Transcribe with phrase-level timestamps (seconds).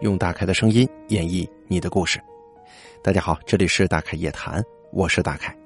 [0.00, 2.20] 用大凯的声音演绎你的故事。
[3.02, 4.62] 大家好，这里是大凯夜谈，
[4.92, 5.56] 我是大凯。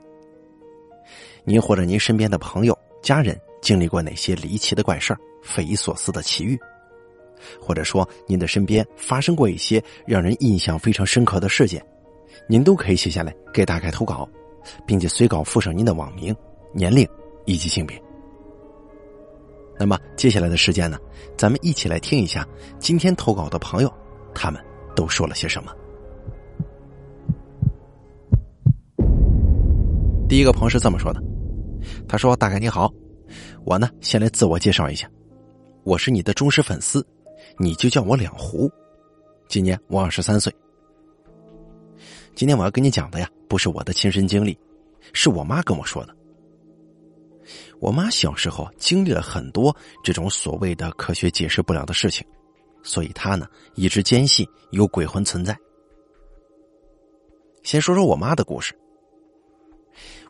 [1.43, 6.57] 您或者您身边的朋友、家人经历过哪些离奇的怪事儿、匪夷所思的奇遇？
[7.61, 11.85] 或者说您的身边发生过一些让人印象非常深刻的事件，
[12.47, 14.29] 您都可以写下来给大凯投稿，
[14.87, 16.35] 并且随稿附上您的网名、
[16.73, 17.09] 年龄
[17.47, 18.01] 以及性别。
[19.77, 20.99] 那么接下来的时间呢，
[21.37, 22.47] 咱们一起来听一下
[22.79, 23.93] 今天投稿的朋友，
[24.35, 24.63] 他们
[24.95, 25.73] 都说了些什么。
[30.29, 31.21] 第一个朋友是这么说的，
[32.07, 32.93] 他说：“大概你好，
[33.65, 35.11] 我呢先来自我介绍一下，
[35.83, 37.05] 我是你的忠实粉丝，
[37.59, 38.71] 你就叫我两湖，
[39.49, 40.55] 今年我二十三岁。
[42.35, 44.57] 今天我要跟你讲的呀，不是我的亲身经历，
[45.13, 46.15] 是我妈跟我说的。”
[47.81, 52.25] 我妈小时候经历了很多这种所谓的科学解释不了的事情，
[52.83, 55.57] 所以他呢一直坚信有鬼魂存在。
[57.63, 58.75] 先说说我妈的故事。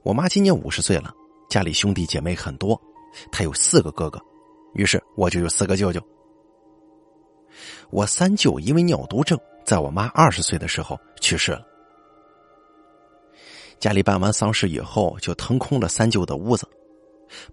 [0.03, 1.15] 我妈今年五十岁了，
[1.49, 2.81] 家里兄弟姐妹很多，
[3.31, 4.21] 她有四个哥哥，
[4.75, 6.01] 于是我就有四个舅舅。
[7.91, 11.67] 我三舅因为尿毒症，在我妈二十岁的时候去世了。
[13.79, 16.69] 家里办完丧事以后，就腾空了三舅的屋子。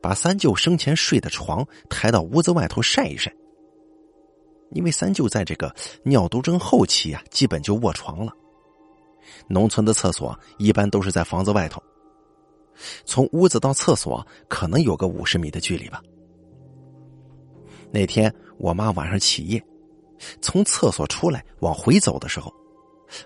[0.02, 3.31] 把三舅生前睡的床抬到屋子外头晒一晒，
[4.71, 5.73] 因为三舅在这个
[6.03, 8.33] 尿毒症后期啊，基本就卧床了。
[9.47, 11.81] 农村的厕所一般都是在房子外头，
[13.05, 16.01] 从屋子到厕所可能有个五十米的距离吧。
[17.91, 19.63] 那天我妈晚上起夜，
[20.41, 22.53] 从厕所出来往回走的时候，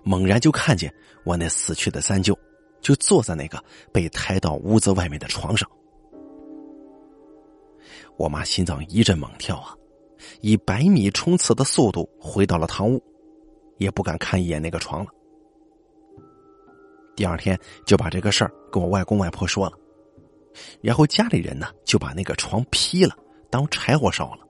[0.03, 2.37] 猛然就看见我那死去的三舅
[2.81, 5.69] 就坐在那个被抬到屋子外面的床上。
[8.17, 9.75] 我妈心脏一阵猛跳啊，
[10.41, 13.01] 以百米冲刺的速度回到了堂屋，
[13.77, 15.11] 也不敢看一眼那个床了。
[17.15, 19.77] 第二天就把这个事儿跟我外公外婆说了，
[20.81, 23.15] 然后家里人呢就把那个床劈了，
[23.49, 24.47] 当柴火烧了。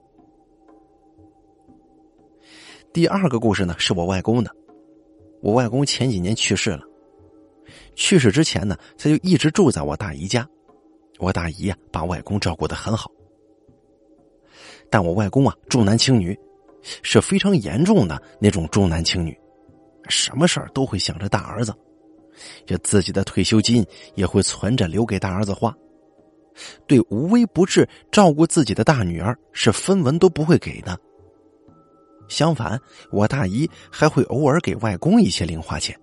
[2.92, 4.50] 第二个故事呢是我外公的，
[5.40, 6.82] 我外公前几年去世了，
[7.94, 10.48] 去世之前呢他就一直住在我大姨家，
[11.18, 13.10] 我大姨呀把外公照顾的很好。
[14.92, 16.38] 但我外公啊重男轻女，
[17.02, 19.34] 是非常严重的那种重男轻女，
[20.06, 21.74] 什么事儿都会想着大儿子，
[22.66, 23.82] 这自己的退休金
[24.16, 25.74] 也会存着留给大儿子花，
[26.86, 30.94] 对无微不至照顾自己的大女儿是分文都不会给的。
[32.28, 32.78] 相反，
[33.10, 35.98] 我大姨还会偶尔给外公一些零花钱。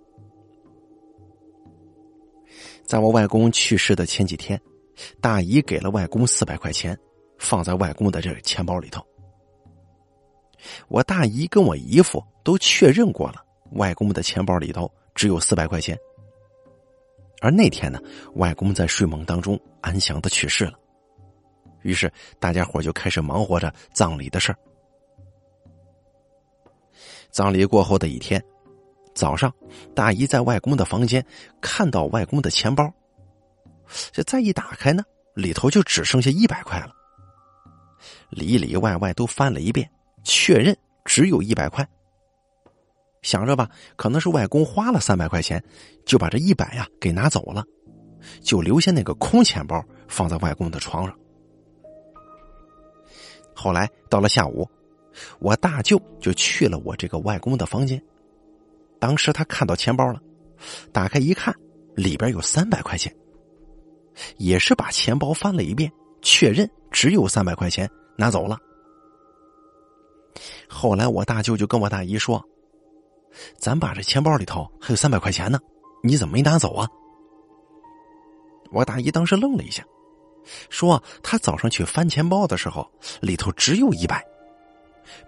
[2.83, 4.59] 在我外公去世的前几天，
[5.21, 6.97] 大姨给了外公四百块钱。
[7.39, 9.03] 放在外公的这个钱包里头。
[10.89, 15.97] 我大姨跟我姨夫都确认过了，外公的钱包里头只有四百块钱。
[17.41, 17.97] 而那天呢，
[18.35, 20.73] 外公在睡梦当中安详的去世了。
[21.83, 24.59] 于是大家伙就开始忙活着葬礼的事儿。
[27.31, 28.43] 葬礼过后的一天
[29.15, 29.53] 早上，
[29.95, 31.25] 大姨在外公的房间
[31.61, 32.93] 看到外公的钱包，
[34.11, 35.01] 这再一打开呢，
[35.35, 36.93] 里头就只剩下一百块了。
[38.29, 39.89] 里里外外都翻了一遍，
[40.23, 40.75] 确认
[41.05, 41.87] 只有一百块。
[43.21, 45.61] 想着吧，可能是外公花了三百块钱，
[46.05, 47.65] 就把这一百呀给拿走了，
[48.41, 51.13] 就留下那个空钱包放在外公的床上。
[53.53, 54.65] 后来到了下午，
[55.39, 58.01] 我大舅就去了我这个外公的房间，
[58.99, 60.21] 当时他看到钱包了，
[60.93, 61.53] 打开一看，
[61.95, 63.13] 里边有三百块钱，
[64.37, 65.91] 也是把钱包翻了一遍，
[66.21, 67.89] 确认只有三百块钱。
[68.19, 68.59] 拿走了。
[70.67, 72.43] 后来我大舅就跟我大姨说
[73.57, 75.57] ：“咱爸这钱包里头还有三百块钱呢，
[76.03, 76.85] 你怎么没拿走啊？”
[78.71, 79.83] 我大姨当时愣了一下，
[80.69, 82.85] 说：“他早上去翻钱包的时候，
[83.21, 84.23] 里头只有一百，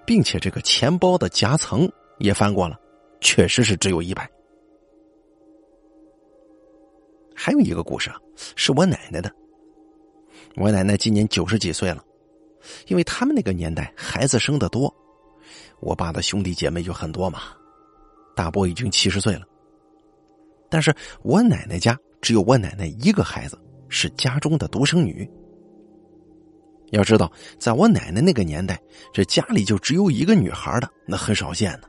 [0.06, 1.90] 并且这个钱包的夹层
[2.20, 2.78] 也翻过了，
[3.22, 4.30] 确实是只有一百。”
[7.34, 8.18] 还有一个故事啊，
[8.56, 9.34] 是我奶奶的。
[10.56, 12.04] 我奶奶今年九十几岁了。
[12.88, 14.94] 因为他们那个年代孩子生的多，
[15.80, 17.42] 我爸的兄弟姐妹就很多嘛，
[18.36, 19.42] 大伯已经七十岁了。
[20.70, 23.60] 但是我奶奶家只有我奶奶一个孩子，
[23.90, 25.30] 是家中的独生女。
[26.92, 28.82] 要知道，在我奶奶那个年代，
[29.14, 31.88] 这家里就只有一个女孩的，那很少见呢。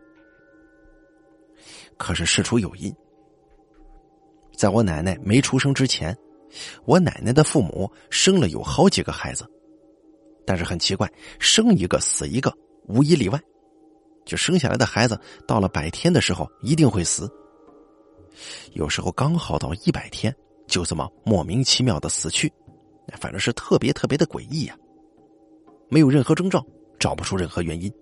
[1.97, 2.93] 可是事出有因，
[4.57, 6.17] 在我奶奶没出生之前，
[6.85, 9.45] 我奶奶的父母生了有好几个孩子。
[10.47, 12.53] 但是很奇怪，生一个死一个，
[12.87, 13.41] 无一例外。
[14.25, 15.19] 就生下来的孩子
[15.49, 17.29] 到了百天的时候一定会死。
[18.73, 20.35] 有时候刚好到一百天，
[20.67, 22.53] 就这么莫名其妙的死去，
[23.21, 24.77] 反正是特别特别的诡异呀。
[25.89, 26.65] 没有任何征兆，
[26.99, 27.93] 找不出任何原因。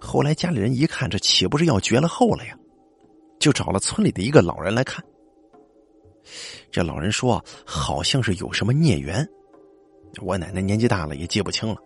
[0.00, 2.58] 后来家里人一看，这岂不是要绝了后了呀？
[3.38, 5.04] 就找了村里的一个老人来看。
[6.70, 9.28] 这老人说，好像是有什么孽缘。
[10.20, 11.76] 我奶奶年纪大了，也记不清了。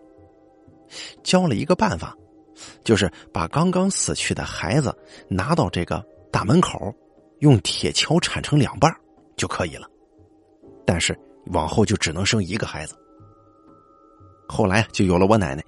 [1.23, 2.17] 教了一个办法，
[2.85, 4.95] 就是把刚刚死去的孩子
[5.29, 6.95] 拿到这个大门口，
[7.41, 8.91] 用铁锹铲成两半
[9.37, 9.89] 就可以了。
[10.85, 12.97] 但是往后就只能生一个孩子。
[14.49, 15.65] 后来就有了我奶奶。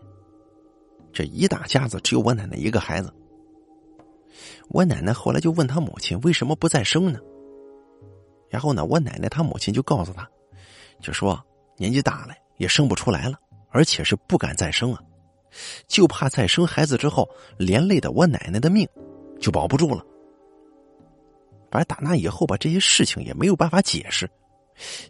[1.12, 3.12] 这一大家子只有我奶奶一个孩子。
[4.68, 7.20] 我奶奶后来就问他母亲为什么不再生呢？
[8.50, 10.28] 然后呢，我奶奶她母亲就告诉他，
[11.00, 11.40] 就说
[11.76, 13.38] 年纪大了也生不出来了，
[13.68, 14.98] 而且是不敢再生啊，
[15.86, 17.28] 就怕再生孩子之后
[17.58, 18.88] 连累的我奶奶的命
[19.38, 20.02] 就保不住了。
[21.70, 24.30] 反正打那以后吧，这些事情也没有办法解释，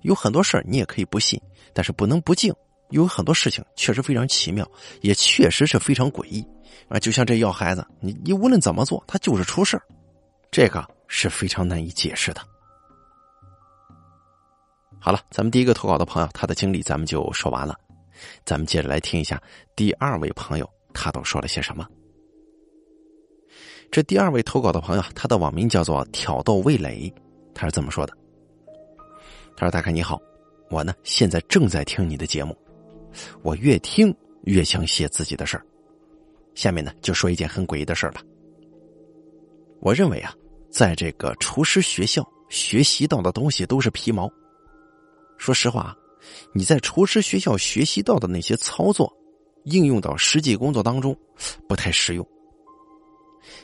[0.03, 1.41] 有很多事儿你也可以不信，
[1.73, 2.53] 但是不能不敬。
[2.91, 4.69] 有很多事情确实非常奇妙，
[5.01, 6.45] 也确实是非常诡异
[6.89, 6.99] 啊！
[6.99, 9.81] 就像这要孩子，你你无论怎么做，他就是出事
[10.51, 12.41] 这个是非常难以解释的。
[15.05, 17.79] 好了，咱们第一个投稿的朋友，他的经历咱们就说完了，
[18.47, 19.39] 咱们接着来听一下
[19.77, 21.87] 第二位朋友他都说了些什么。
[23.91, 27.13] 这第二位投稿的朋友，他的网名叫做挑逗味蕾，
[27.55, 28.17] 他是这么说的
[29.55, 30.19] ：“他说，大哥你好，
[30.71, 32.57] 我呢现在正在听你的节目。”
[33.45, 34.11] 我越听
[34.45, 35.67] 越想写自己的事儿，
[36.55, 38.23] 下面呢就说一件很诡异的事儿吧。
[39.81, 40.35] 我认为啊，
[40.71, 44.33] 在这个厨师学校学习到的东西都是皮毛。
[45.37, 45.97] 说实话，
[46.53, 49.13] 你在厨师学校学习到的那些操作，
[49.65, 51.17] 应用到实际工作当中
[51.69, 52.27] 不太实用。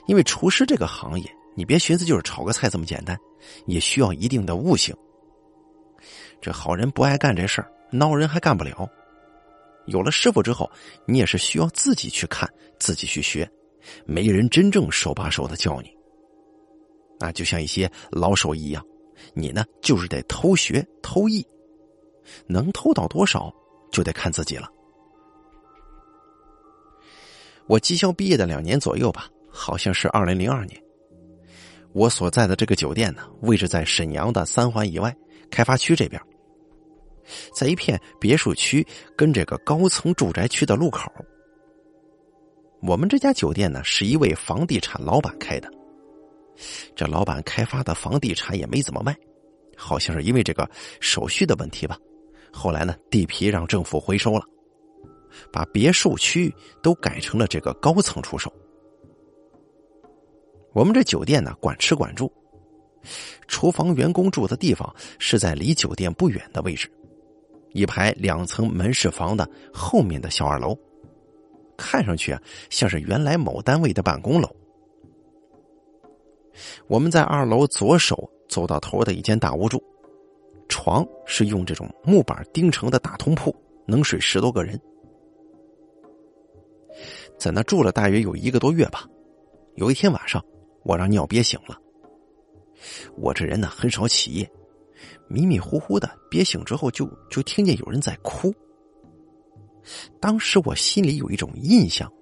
[0.06, 3.19] 因为厨师这个行业，你别寻思就是炒个菜这么简单，
[3.67, 4.94] 也需要一定的悟性。
[6.40, 8.88] 这好人不爱干这事儿，孬人还干不了。
[9.87, 10.70] 有了师傅之后，
[11.06, 13.50] 你也是需要自己去看，自己去学，
[14.05, 15.90] 没人真正手把手的教你。
[17.19, 18.84] 啊，就像一些老手一样，
[19.34, 21.46] 你呢就是得偷学偷艺，
[22.46, 23.52] 能偷到多少
[23.90, 24.69] 就得看自己了。
[27.67, 30.82] 我技校毕业的两年左右吧，好像是二零零二年。
[31.93, 35.17] 我所在的这个酒店呢，位置在沈阳的三环以外
[35.50, 36.20] 开发区这边。
[37.55, 38.84] 在一片别墅区
[39.16, 41.12] 跟这个高层住宅区的路口，
[42.82, 45.70] 我们这家酒店呢是一位房地产老板开的。
[46.96, 49.16] 这老板开发的房地产也没怎么卖，
[49.76, 50.69] 好像是因为这个
[51.00, 51.96] 手续的问题吧。
[52.52, 54.44] 后来呢，地皮让政府回收了，
[55.52, 58.52] 把别墅区都改成了这个高层出售。
[60.73, 62.32] 我们这酒店呢管吃管住，
[63.49, 66.91] 厨房员工住的地方是在离酒店不远的位置。
[67.73, 70.76] 一排两层门市房的后面的小二楼，
[71.76, 74.49] 看上去啊像是原来某单位的办公楼。
[76.88, 79.82] 我们在二楼左手走到头的一间大屋住，
[80.70, 83.55] 床是用这种木板钉成的大通铺，
[83.87, 84.81] 能睡十多个人。
[87.37, 89.06] 在那住了大约有一个多月吧。
[89.76, 90.42] 有一天晚上，
[90.83, 91.78] 我让尿憋醒了。
[93.16, 94.50] 我这人呢很少起夜。
[95.28, 98.52] 迷迷糊糊的憋醒之后，就就听见有人在哭。
[100.21, 102.12] 当时我心里有一种印象，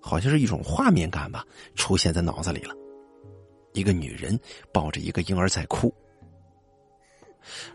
[0.00, 2.74] 好像是一种画面感吧，出现在脑子里了。
[3.74, 4.36] 一个女人
[4.72, 5.94] 抱着一个婴儿在哭，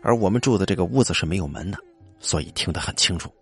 [0.02, 1.78] 而我们住的这个屋子是没有门的，
[2.18, 3.32] 所以听得很清楚。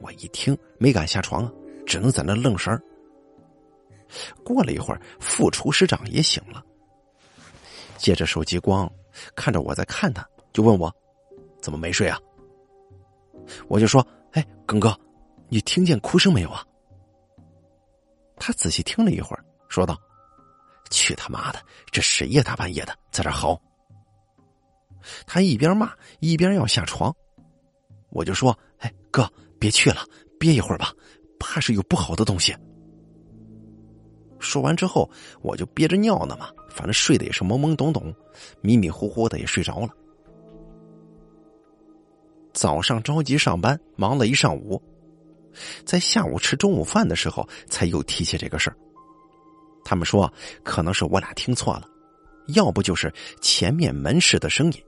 [0.00, 1.52] 我一听没敢下床啊，
[1.86, 2.82] 只能在那愣神儿。
[4.44, 6.64] 过了一会儿，副厨师长也醒了，
[7.96, 8.90] 借着手机光。
[9.36, 10.92] 看着我在看他，就问我
[11.62, 12.18] ：“怎么没睡啊？”
[13.68, 14.98] 我就说：“哎，耿哥，
[15.48, 16.66] 你听见哭声没有啊？”
[18.36, 19.96] 他仔细听了一会儿，说道
[20.90, 22.42] ：“去他妈的，这谁呀？
[22.42, 23.60] 大半夜的在这嚎。”
[25.26, 27.14] 他一边骂一边要下床，
[28.10, 30.04] 我就说：“哎，哥，别去了，
[30.38, 30.92] 憋一会儿吧，
[31.38, 32.54] 怕是有不好的东西。”
[34.38, 38.14] 说完之后，我就憋着尿呢嘛，反正睡得也是懵懵懂懂，
[38.60, 39.88] 迷迷糊糊的也睡着了。
[42.52, 44.80] 早上着急上班，忙了一上午，
[45.84, 48.76] 在下午吃中午饭的时候，才又提起这个事儿。
[49.82, 50.32] 他们说，
[50.62, 51.88] 可能是我俩听错了，
[52.48, 54.84] 要不就是前面门市的声音。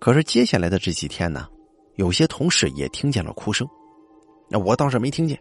[0.00, 1.46] 可是接下来的这几天呢，
[1.96, 3.68] 有些同事也听见了哭声，
[4.48, 5.38] 那我倒是没听见。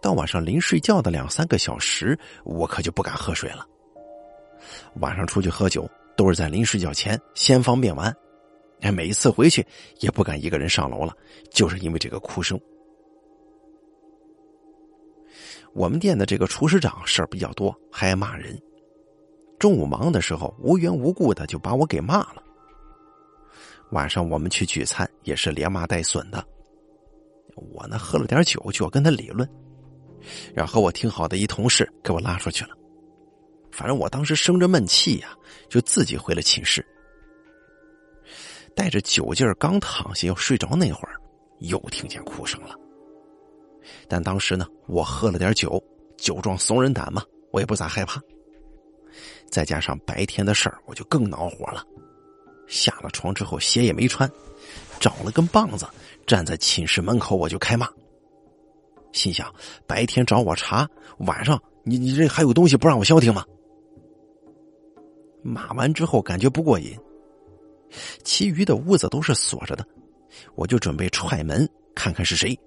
[0.00, 3.66] 到晚上临睡觉的两三个小时，我可就不敢喝水了。
[5.00, 8.14] 晚上出去喝酒，都是在临睡觉前先方便完。
[8.82, 9.66] 哎，每一次回去
[9.98, 11.12] 也不敢一个人上楼了，
[11.50, 12.58] 就是因为这个哭声。
[15.72, 18.56] 我们店的这个厨师长事儿比较多，还爱骂人。
[19.58, 22.43] 中午忙的时候，无缘无故的就把我给骂了。
[23.94, 26.44] 晚上我们去聚餐，也是连骂带损的。
[27.54, 29.48] 我呢，喝了点酒就要跟他理论，
[30.52, 32.70] 然后我挺好的一同事给我拉出去了。
[33.70, 35.32] 反正我当时生着闷气呀，
[35.68, 36.84] 就自己回了寝室。
[38.74, 41.14] 带着酒劲儿，刚躺下要睡着那会儿，
[41.60, 42.74] 又听见哭声了。
[44.08, 45.80] 但当时呢，我喝了点酒，
[46.18, 47.22] 酒壮怂人胆嘛，
[47.52, 48.20] 我也不咋害怕。
[49.48, 51.86] 再加上白天的事儿，我就更恼火了。
[52.66, 54.30] 下了床之后，鞋也没穿，
[54.98, 55.86] 找了根棒子，
[56.26, 57.88] 站在寝室门口我就开骂。
[59.12, 59.52] 心想：
[59.86, 63.44] 白天找我茬，晚上你你这还有东西不让我消停吗？
[65.42, 66.98] 骂完之后感觉不过瘾，
[68.24, 69.86] 其余的屋子都是锁着的，
[70.54, 72.58] 我就准备踹门看看是谁。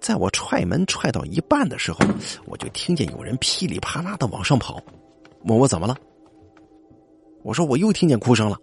[0.00, 1.98] 在我踹门踹到一半的时候，
[2.46, 4.80] 我就听见有人噼里啪啦的往上跑，
[5.42, 5.96] 问我怎么了。
[7.48, 8.58] 我说我又听见哭声了，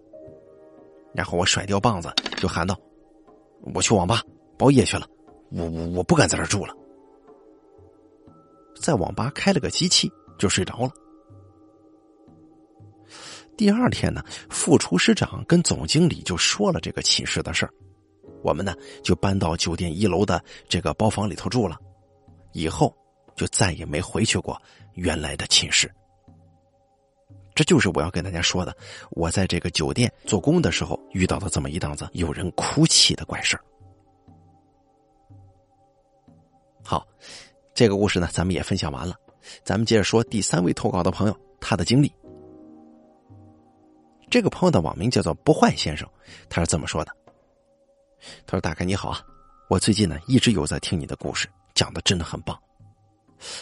[1.11, 2.79] 然后我甩掉棒子就喊道
[3.73, 4.21] ：“我去网吧
[4.59, 5.07] 包夜去了，
[5.49, 6.77] 我我我不敢在这住了。”
[8.79, 10.91] 在网吧开了个机器就睡着了。
[13.57, 17.73] 第二天呢，副厨师长跟总经理就说了这个寝室的事儿，
[18.43, 20.39] 我们呢就搬到酒店一楼的
[20.69, 21.75] 这个包房里头住了，
[22.51, 22.95] 以后
[23.35, 24.61] 就再也没回去过
[24.93, 25.91] 原来的寝室。
[27.55, 28.75] 这就是我要跟大家说的，
[29.11, 33.57] 我在这个酒店做工的时候遇到的这么一档子有人哭泣的怪事。
[36.83, 37.07] 好，
[37.73, 39.15] 这个故事呢，咱们也分享完了，
[39.63, 42.13] 咱们接着说第三位投稿的朋友他的经历。
[44.29, 46.05] 这个朋友的网名叫做不坏先生，
[46.49, 47.15] 他是这么说的
[48.45, 49.21] ：“他说大哥你好啊，
[49.69, 52.59] 我最近呢一直有在听你的故事，讲的真的很棒。”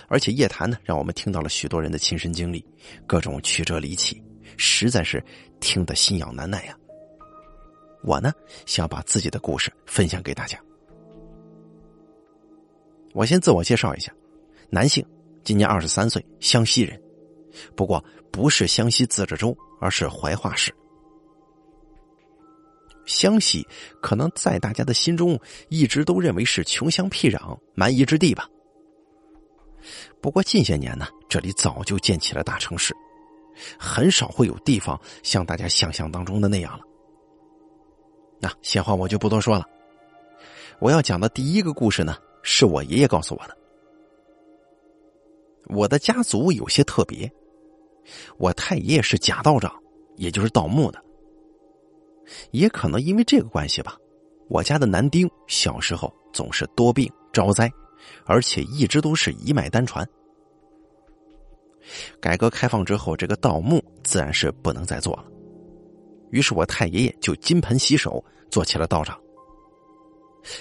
[0.08, 2.66] 而且夜谈呢，让我们听到了许多人的亲身经历，
[3.08, 4.22] 各种曲折离奇，
[4.58, 5.24] 实在是
[5.60, 6.78] 听得心痒难耐呀。
[8.04, 8.34] 我呢，
[8.66, 10.60] 想把自己的故事分享给大家。
[13.14, 14.14] 我先自我介绍一下，
[14.70, 15.06] 男性，
[15.44, 17.02] 今年二十三岁，湘西人，
[17.76, 20.74] 不过不是湘西自治州，而是怀化市。
[23.06, 23.68] 湘西
[24.02, 25.40] 可能在大家的心中
[25.70, 28.48] 一直都认为是穷乡僻壤、蛮夷之地吧。
[30.22, 32.96] 不过近些年呢，这里早就建起了大城市，
[33.78, 36.84] 很少会有地方像大家想象当中的那样了。
[38.40, 39.66] 那闲话我就不多说了，
[40.80, 43.58] 我要讲的第一个故事呢，是我爷爷告诉我的。
[45.68, 47.32] 我的家族有些特别，
[48.38, 49.74] 我太爷爷是假道长，
[50.18, 51.02] 也就是盗墓的。
[52.52, 53.98] 也可能因为这个关系吧，
[54.50, 57.72] 我家的男丁小时候总是多病招灾。
[58.26, 60.08] 而且一直都是一脉单传。
[62.20, 65.26] 改革开放之后，这个盗墓自然是不能再做了。
[66.32, 69.20] 于是我太爷爷就金盆洗手，做起了道长。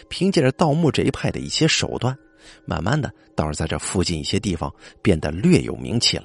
[0.09, 2.17] 凭借着盗墓这一派的一些手段，
[2.65, 6.25] 慢慢的倒是在这附近一些地方变得略有名气了。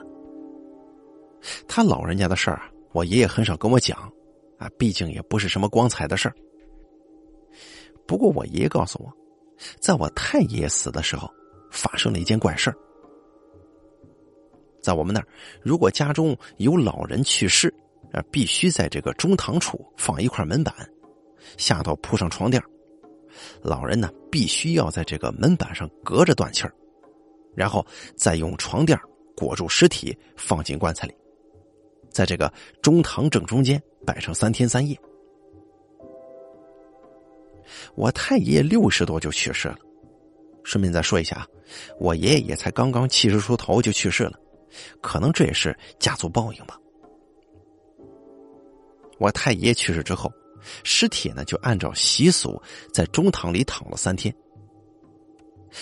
[1.67, 4.11] 他老人家的事儿啊，我爷爷很少跟我讲，
[4.57, 6.35] 啊，毕竟也不是什么光彩的事儿。
[8.07, 9.11] 不过我爷爷告诉我。
[9.79, 11.29] 在我太爷爷死的时候，
[11.71, 12.73] 发生了一件怪事
[14.81, 15.27] 在我们那儿，
[15.61, 17.67] 如果家中有老人去世，
[18.13, 20.73] 啊，必须在这个中堂处放一块门板，
[21.57, 22.61] 下头铺上床垫
[23.61, 26.73] 老人呢，必须要在这个门板上隔着断气儿，
[27.55, 27.85] 然后
[28.15, 28.97] 再用床垫
[29.35, 31.13] 裹住尸体，放进棺材里，
[32.09, 34.97] 在这个中堂正中间摆上三天三夜。
[37.95, 39.77] 我太爷爷六十多就去世了，
[40.63, 41.47] 顺便再说一下啊，
[41.99, 44.39] 我爷爷也才刚刚七十出头就去世了，
[45.01, 46.77] 可能这也是家族报应吧。
[49.19, 50.31] 我太爷爷去世之后，
[50.83, 52.61] 尸体呢就按照习俗
[52.93, 54.33] 在中堂里躺了三天，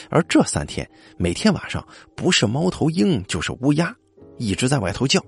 [0.09, 3.95] 而这三天每天晚上不是猫头鹰就是乌鸦，
[4.37, 5.21] 一直在外头叫，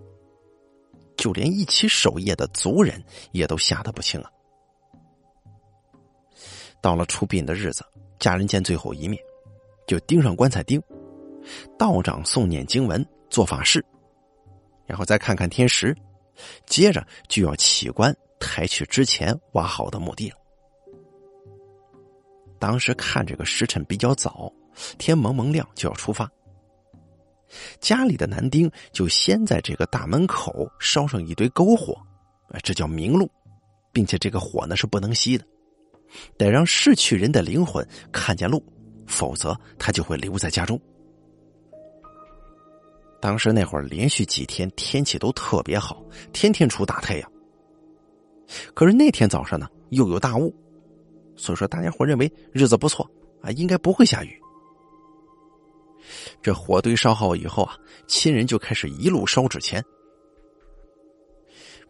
[1.17, 4.31] 就连一起守夜的族人也都吓得不轻啊。
[6.81, 7.85] 到了出殡的日子，
[8.19, 9.21] 家人见最后一面，
[9.85, 10.81] 就钉上棺材钉，
[11.77, 13.83] 道长诵念经文做法事，
[14.85, 15.95] 然后再看看天时，
[16.65, 20.35] 接着就要起棺抬去之前挖好的墓地了。
[22.59, 24.51] 当时看这个时辰比较早，
[24.97, 26.29] 天蒙蒙亮就要出发。
[27.79, 31.95] 家里的男丁就先在这个大门口烧上一堆篝火，
[32.63, 33.29] 这叫明路，
[33.93, 35.45] 并且这个火呢是不能熄的，
[36.37, 38.63] 得让逝去人的灵魂看见路，
[39.05, 40.79] 否则他就会留在家中。
[43.19, 47.31] 当时那会儿连续几天天气都特别好，天天出大太阳。
[48.73, 50.55] 可是那天早上呢，又有大雾，
[51.35, 53.09] 所以说大家伙认为日子不错
[53.41, 54.39] 啊，应该不会下雨。
[56.41, 57.75] 这火堆烧好以后啊，
[58.07, 59.83] 亲人就开始一路烧纸钱。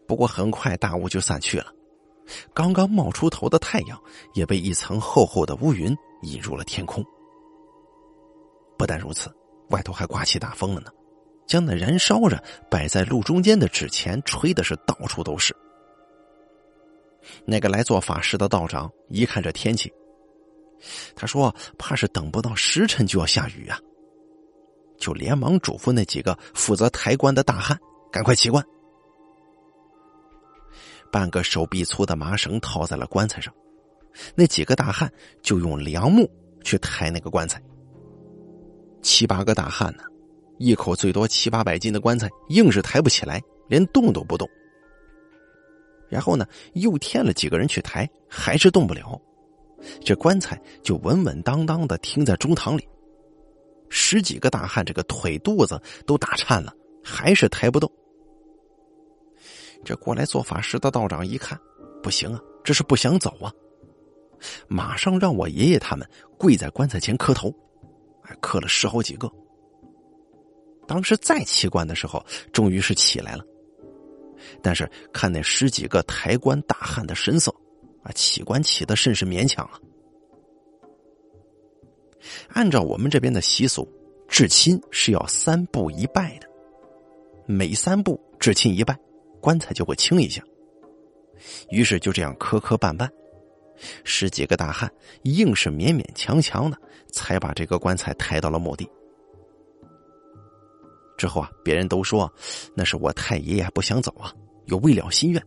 [0.08, 1.72] 不过很快大雾就散去了，
[2.54, 4.02] 刚刚冒出头的太阳
[4.34, 7.04] 也被一层厚厚的乌云引入了天空。
[8.78, 9.34] 不但如此，
[9.70, 10.92] 外头还刮起大风了呢，
[11.48, 15.56] 将那燃烧着摆在路中间的纸钱吹的是到处都是。
[17.46, 19.92] 那个来做法事的道长一看这天气，
[21.16, 23.80] 他说怕是等不到时辰就要下雨啊。
[24.98, 27.78] 就连忙嘱咐那几个负责抬棺的大汉，
[28.12, 28.66] 赶快起棺。
[31.12, 33.54] 半个手臂粗的麻绳套在了棺材上，
[34.36, 35.12] 那几个大汉
[35.42, 36.30] 就用梁木
[36.64, 37.62] 去抬那个棺材。
[39.02, 40.04] 七八个大汉呢，
[40.58, 44.48] 一口最多七八百斤的棺材，硬是抬不起来，连动都不动。
[46.10, 49.20] 然后呢，又添了几个人去抬，还是动不了，
[50.04, 52.88] 这棺材就稳稳当当的停在中堂里。
[53.90, 56.74] 十几个大汉，这个腿肚子都打颤了，
[57.04, 57.90] 还是抬不动。
[59.88, 61.58] 这过来做法事的道长一看，
[62.04, 63.50] 不行啊，这是不想走啊，
[64.68, 66.06] 马上让我爷爷他们
[66.38, 67.50] 跪在棺材前磕头，
[68.22, 69.32] 还磕了十好几个。
[70.86, 73.46] 当时再起棺的时候，终于是起来了，
[74.62, 77.50] 但是看那十几个抬棺大汉的神色，
[78.04, 79.80] 啊，起棺起的甚是勉强啊。
[82.50, 83.88] 按照我们这边的习俗，
[84.28, 86.48] 至亲是要三步一拜的，
[87.46, 89.00] 每三步至亲一拜，
[89.48, 90.44] 棺材就会轻一下。
[91.70, 93.10] 于是就这样磕磕绊绊，
[94.04, 94.92] 十几个大汉
[95.24, 96.78] 硬是勉勉强强的
[97.14, 98.86] 才把这个棺材抬到了墓地。
[101.18, 102.30] 之后啊，别人都说
[102.76, 104.34] 那是我太爷爷不想走啊，
[104.66, 105.42] 有未了心愿。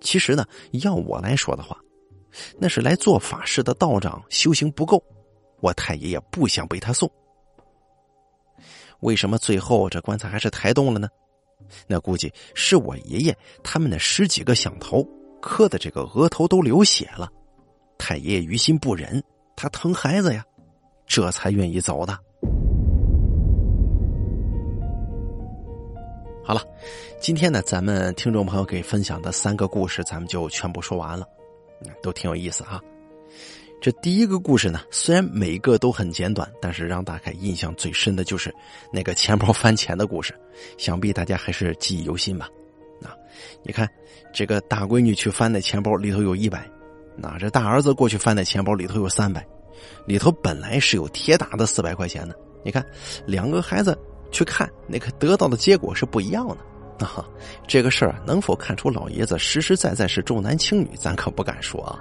[0.00, 0.44] 其实呢，
[0.84, 1.76] 要我来说的话。
[2.56, 5.02] 那是来做法事的道长修行不够，
[5.60, 7.10] 我太爷爷不想被他送。
[9.00, 11.08] 为什么最后这棺材还是抬动了呢？
[11.86, 15.06] 那估计是我爷爷他们那十几个响头
[15.40, 17.28] 磕的这个额头都流血了，
[17.98, 19.22] 太爷爷于心不忍，
[19.56, 20.44] 他疼孩子呀，
[21.06, 22.18] 这才愿意走的。
[26.44, 26.60] 好了，
[27.20, 31.26] 今天呢，咱们听众朋友给分享的三个故事，咱们就全部说完了。
[32.00, 32.80] 都挺有意思哈。
[33.82, 38.54] 这第一个故事呢，虽然每一个都很简短，但是让大家印象最深的就是
[38.92, 40.32] 那个钱包翻钱的故事，
[40.78, 42.48] 想必大家还是记忆犹新吧？
[43.02, 43.10] 啊，
[43.64, 43.88] 你看
[44.32, 46.60] 这个大闺女去翻那钱包，里头有一百；
[47.16, 49.44] 那这大儿子过去翻那钱包，里头有三百，
[50.06, 52.36] 里头本来是有铁打的四百块钱的。
[52.64, 52.86] 你看
[53.26, 53.98] 两个孩子
[54.30, 57.04] 去看，那个得到的结果是不一样的。
[57.04, 57.28] 啊，
[57.66, 61.98] 这个事儿能否看出老爷子实实在在是重男轻女，咱可不敢说啊。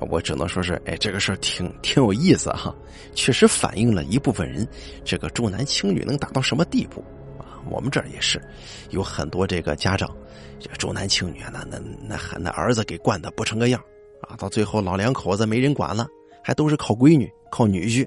[0.00, 2.74] 我只能说是，哎，这个事儿挺挺有意思哈，
[3.14, 4.66] 确实反映了一部分人
[5.04, 7.02] 这个重男轻女能达到什么地步
[7.38, 7.62] 啊。
[7.70, 8.42] 我们这儿也是
[8.90, 10.14] 有很多这个家长，
[10.58, 11.78] 这重男轻女，啊那那
[12.08, 13.80] 那喊那儿子给惯的不成个样
[14.22, 14.36] 啊。
[14.36, 16.06] 到最后老两口子没人管了，
[16.42, 18.06] 还都是靠闺女、靠女婿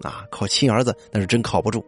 [0.00, 1.84] 啊，靠亲儿子那是真靠不住。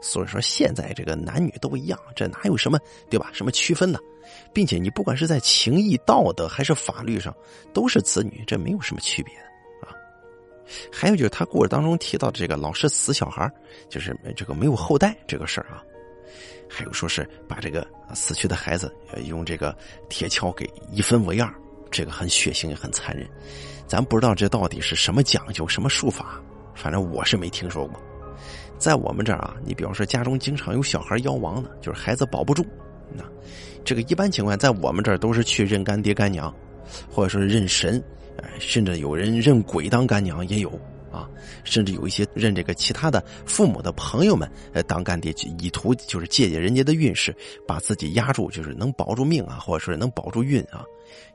[0.00, 2.78] 所以说，现在这个男女都一样，这哪有什么
[3.08, 3.30] 对吧？
[3.32, 3.98] 什么区分呢？
[4.52, 7.34] 并且你不管是在情义、道德还是法律上，
[7.72, 9.34] 都是子女，这没有什么区别
[9.82, 9.94] 啊。
[10.92, 13.50] 还有就是他故事当中提到这个老是死小孩，
[13.88, 15.82] 就是这个没有后代这个事儿啊。
[16.68, 18.94] 还有说是把这个死去的孩子
[19.26, 19.76] 用这个
[20.08, 21.52] 铁锹给一分为二，
[21.90, 23.28] 这个很血腥也很残忍。
[23.88, 26.40] 咱不知道这到底是什么讲究、什么术法，
[26.76, 28.00] 反正我是没听说过。
[28.78, 32.64] 在我们这儿啊，你比方说家中经常有小孩夭亡的，就是孩子保不住，
[33.16, 33.24] 那
[33.84, 36.54] 这个一般情况下在我们这儿都是去认干爹干娘，
[37.10, 38.02] 或者说认神，
[38.58, 40.70] 甚至有人认鬼当干娘也有
[41.10, 41.28] 啊，
[41.64, 47.34] 甚至有一些认这个其他的父母的朋友们呃当干爹，以图就是借借人家的运势，
[47.66, 50.84] 把自己压住，就是能保住命啊，或者说能保住运啊，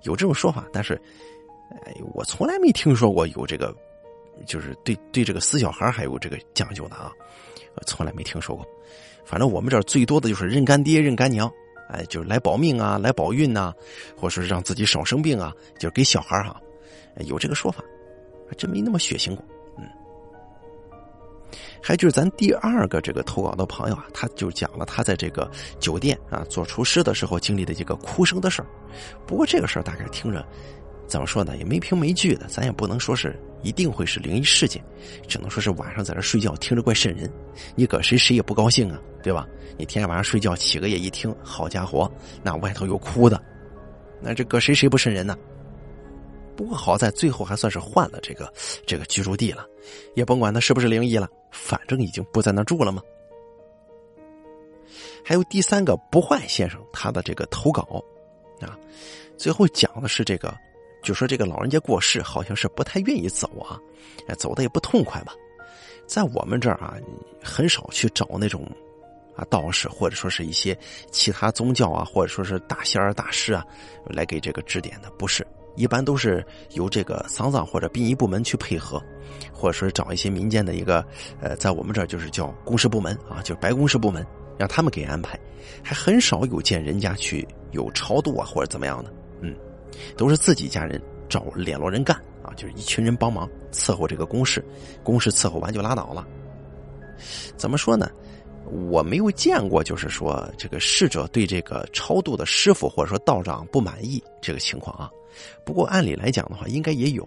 [0.04, 1.00] 有这种说法，但是
[1.86, 3.76] 哎，我从来没听说过有这个。
[4.46, 7.10] 就是对对这个死小孩还有这个讲究的啊，
[7.88, 8.68] 从来没听说过。
[9.24, 11.50] 反正我们这儿最多的就是认干爹认干娘，
[11.89, 13.74] 哎，就是来保命啊，来保运呐，
[14.17, 16.60] 或者说让自己少生病啊，就是给小孩哈，
[17.19, 17.84] 有这个说法。
[18.48, 19.43] 还真没那么血腥过。
[19.78, 19.84] 嗯，
[21.82, 28.67] 还就是咱第二个这个投稿的朋友啊，他就讲了他在这个酒店啊做厨师的时候经历的这个哭声的事儿。
[29.26, 30.45] 不过这个事儿大概听着。
[31.08, 31.56] 怎么说呢？
[31.58, 34.84] 也没凭没据的，咱也不能说是一定会是灵异事件，
[35.28, 37.32] 只能说是晚上在这睡觉听着怪瘆人。
[37.76, 39.48] 你搁谁谁也不高兴啊，对吧？
[39.78, 43.39] 你天天晚上睡觉起个夜一听，好家伙，那外头有哭的，
[44.20, 45.38] 那这搁谁谁不瘆人呢？
[46.56, 48.52] 不过好在最后还算是换了这个
[48.86, 49.65] 这个居住地了，
[50.15, 53.02] 也甭管他是不是灵异了，反正已经不在那住了嘛。
[55.24, 58.04] 还有第三个不坏先生他的这个投稿
[58.62, 58.78] 啊，
[59.38, 60.56] 最后讲的是这个。
[61.06, 63.80] 就说这个老人家过世，好像是不太愿意走啊，
[64.36, 65.34] 走的也不痛快吧。
[66.08, 66.96] 在我们这儿啊，
[67.41, 68.68] 很少去找那种
[69.36, 70.78] 啊道士，或者说是一些
[71.12, 73.63] 其他宗教啊，或者说是大仙儿、大师啊，
[74.06, 75.10] 来给这个指点的。
[75.12, 79.02] 不是，一般都是由这个丧葬或者殡仪部门去配合，
[79.54, 81.06] 或者说找一些民间的一个
[81.39, 84.26] 呃，在我们这儿就是叫公事部门啊，就是白公事部门，
[84.58, 85.39] 让他们给安排。
[85.84, 89.12] 还很少有见人家去有超度啊，或者怎么样的，
[90.17, 94.63] 都是自己家人找联络人干啊，就是一群人帮忙伺候这个公事，
[95.03, 96.25] 公事伺候完就拉倒了。
[97.55, 98.10] 怎么说呢？
[98.89, 105.10] 我没有见过，就是说这个逝者对这个超度的师傅或者说道长不满意这个情况啊。
[105.63, 107.23] 不过按理来讲的话，应该也有，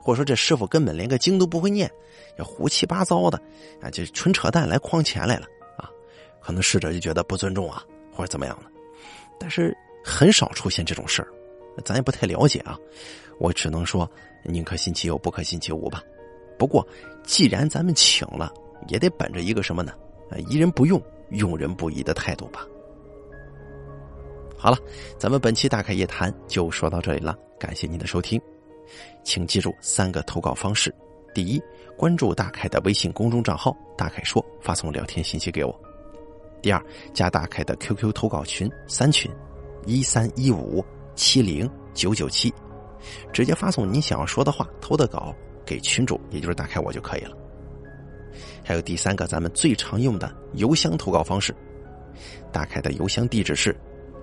[0.00, 1.90] 或者说这师傅根本连个经都不会念，
[2.38, 3.36] 要胡七八糟的
[3.80, 5.90] 啊，就纯扯淡来诓钱来了啊。
[6.40, 7.82] 可能逝者就觉得不尊重啊，
[8.14, 8.70] 或者怎么样的，
[9.40, 11.28] 但是很少出现这种事儿。
[11.84, 12.78] 咱也不太了解啊，
[13.38, 14.10] 我只能说
[14.44, 16.02] 宁可信其有，不可信其无吧。
[16.58, 16.86] 不过
[17.22, 18.52] 既然咱们请了，
[18.88, 19.92] 也得本着一个什么呢？
[20.48, 22.66] 疑人不用，用人不疑的态度吧。
[24.56, 24.78] 好了，
[25.18, 28.40] 咱们本期大开夜谈就说到这里了，感谢您的收听，
[29.22, 30.92] 请记住三个投稿方式：
[31.34, 31.62] 第一，
[31.96, 35.70] 关注大凯的微信公众账号“大凯说”，发送聊天信息给我；
[36.62, 39.30] 第二，加大凯的 QQ 投稿群三群，
[39.84, 40.82] 一三一五。
[41.16, 42.54] 七零九九七，
[43.32, 47.36] 直接发送您想要说的话、投的稿给群主，也就是打开我就可以了。
[48.62, 51.54] 还有第三个，咱们最常用的邮箱投稿方式，
[52.52, 53.74] 打开的邮箱地址是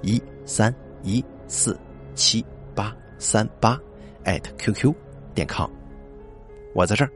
[0.02, 1.78] 一三一四
[2.14, 3.80] 七八三八
[4.24, 4.94] 艾特 QQ
[5.34, 5.70] 点 com，
[6.74, 7.12] 我在这儿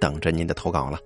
[0.00, 0.98] 等着您的投稿了。